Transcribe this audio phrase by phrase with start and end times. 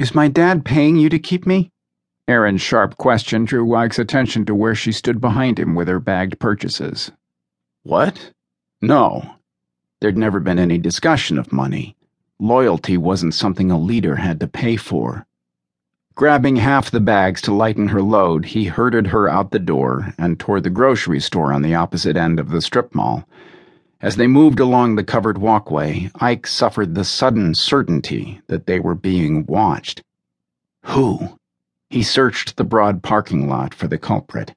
[0.00, 1.70] Is my dad paying you to keep me?
[2.28, 6.40] Eryn's sharp question drew Ike's attention to where she stood behind him with her bagged
[6.40, 7.12] purchases.
[7.84, 8.32] What?
[8.82, 9.36] No.
[10.00, 11.96] There'd never been any discussion of money.
[12.40, 15.26] Loyalty wasn't something a leader had to pay for.
[16.16, 20.40] Grabbing half the bags to lighten her load, he herded her out the door and
[20.40, 23.28] toward the grocery store on the opposite end of the strip mall.
[24.04, 28.94] As they moved along the covered walkway, Ike suffered the sudden certainty that they were
[28.94, 30.02] being watched.
[30.82, 31.38] Who?
[31.88, 34.52] He searched the broad parking lot for the culprit.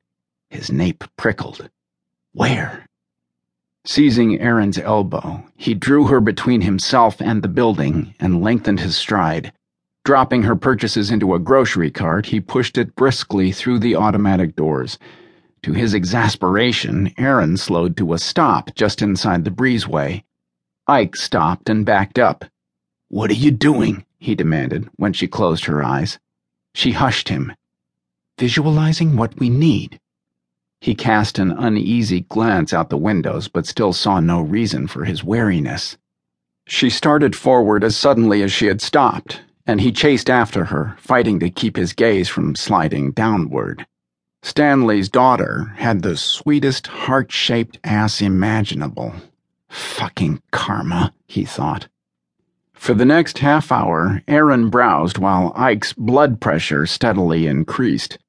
[0.50, 1.70] His nape prickled.
[2.34, 2.88] Where?
[3.86, 9.54] Seizing Eryn's elbow, he drew her between himself and the building and lengthened his stride.
[10.04, 15.00] Dropping her purchases into a grocery cart, he pushed it briskly through the automatic doors.
[15.64, 20.24] To his exasperation, Eryn slowed to a stop just inside the breezeway.
[20.88, 22.46] Ike stopped and backed up.
[23.10, 24.06] What are you doing?
[24.18, 26.20] he demanded when she closed her eyes.
[26.74, 27.54] She hushed him.
[28.40, 30.00] Visualizing what we need.
[30.80, 35.24] He cast an uneasy glance out the windows, but still saw no reason for his
[35.24, 35.98] wariness.
[36.68, 41.40] She started forward as suddenly as she had stopped and he chased after her, fighting
[41.42, 43.86] to keep his gaze from sliding downward.
[44.42, 49.14] Stanley's daughter had the sweetest heart shaped ass imaginable.
[49.70, 51.88] Fucking karma, he thought.
[52.74, 58.20] For the next half hour, Eryn browsed while Ike's blood pressure steadily increased.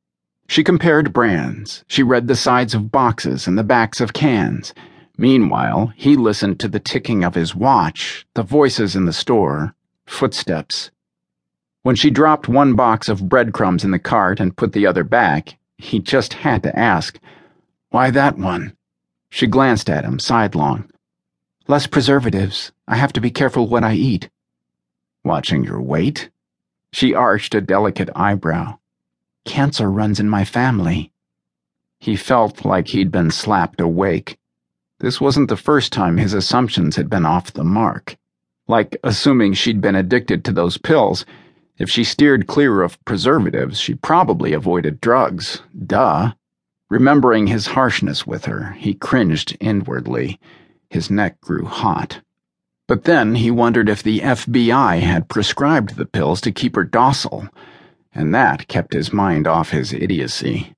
[0.48, 1.84] She compared brands.
[1.87, 4.72] She read the sides of boxes and the backs of cans.
[5.19, 9.75] Meanwhile, he listened to the ticking of his watch, the voices in the store,
[10.06, 10.91] footsteps.
[11.83, 15.58] When she dropped one box of breadcrumbs in the cart and put the other back,
[15.79, 17.19] he just had to ask,
[17.91, 18.77] Why that one?
[19.31, 20.91] She glanced at him sidelong.
[21.69, 22.73] Less preservatives.
[22.87, 24.29] I have to be careful what I eat.
[25.25, 26.31] Watching your weight?
[26.93, 28.79] She arched a delicate eyebrow.
[29.45, 31.12] Cancer runs in my family.
[32.01, 34.39] He felt like he'd been slapped awake.
[35.00, 38.16] This wasn't the first time his assumptions had been off the mark.
[38.66, 41.25] Like assuming she'd been addicted to those pills
[41.78, 45.62] if she steered clear of preservatives, she probably avoided drugs.
[45.87, 46.33] Duh.
[46.91, 50.41] Remembering his harshness with her, he cringed inwardly.
[50.91, 52.21] His neck grew hot.
[52.89, 57.49] But then he wondered if the FBI had prescribed the pills to keep her docile,
[58.15, 60.75] and that kept his mind off his idiocy.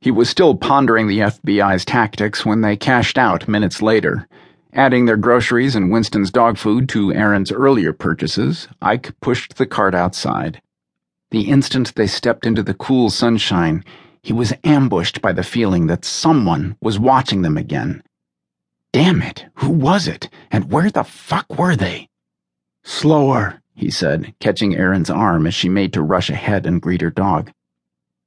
[0.00, 4.28] He was still pondering the FBI's tactics when they cashed out minutes later.
[4.76, 9.94] Adding their groceries and Winston's dog food to Eryn's earlier purchases, Ike pushed the cart
[9.94, 10.60] outside.
[11.30, 13.84] The instant they stepped into the cool sunshine,
[14.20, 18.02] he was ambushed by the feeling that someone was watching them again.
[18.92, 22.08] Damn it, who was it, and where the fuck were they?
[22.82, 27.10] Slower, he said, catching Eryn's arm as she made to rush ahead and greet her
[27.10, 27.52] dog.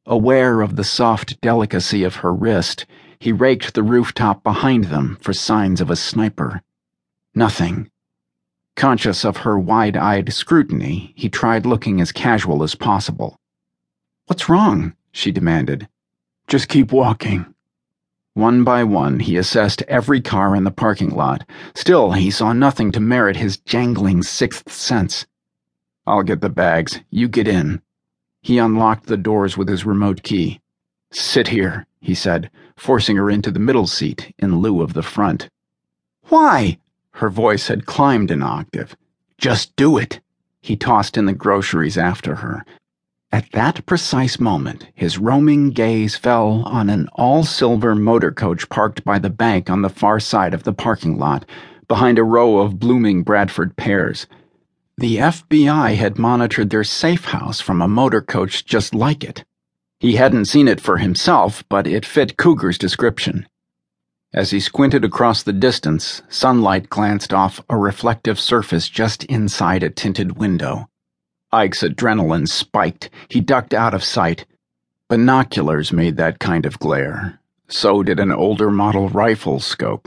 [0.06, 2.86] Aware of the soft delicacy of her wrist,
[3.20, 6.62] he raked the rooftop behind them for signs of a sniper.
[7.34, 7.90] Nothing.
[8.76, 13.38] Conscious of her wide eyed scrutiny, he tried looking as casual as possible.
[14.28, 14.94] What's wrong?
[15.12, 15.88] she demanded.
[16.48, 17.54] Just keep walking.
[18.34, 21.44] One by one, he assessed every car in the parking lot.
[21.74, 25.26] Still, he saw nothing to merit his jangling sixth sense.
[26.06, 27.00] I'll get the bags.
[27.10, 27.82] You get in.
[28.44, 30.62] He unlocked the doors with his remote key.
[31.12, 35.50] Sit here, he said, forcing her into the middle seat in lieu of the front.
[36.30, 36.78] Why?
[37.12, 38.96] Her voice had climbed an octave.
[39.38, 40.20] Just do it.
[40.62, 42.66] He tossed in the groceries after her.
[43.32, 49.04] At that precise moment, his roaming gaze fell on an all silver motor coach parked
[49.04, 51.46] by the bank on the far side of the parking lot,
[51.88, 54.28] behind a row of blooming Bradford pears.
[54.98, 59.44] The FBI had monitored their safe house from a motor coach just like it.
[60.00, 63.48] He hadn't seen it for himself, but it fit Cougar's description.
[64.34, 69.90] As he squinted across the distance, sunlight glanced off a reflective surface just inside a
[69.90, 70.88] tinted window.
[71.52, 73.10] Ike's adrenaline spiked.
[73.30, 74.46] He ducked out of sight.
[75.10, 77.40] Binoculars made that kind of glare.
[77.70, 79.96] So did an older model rifle scope.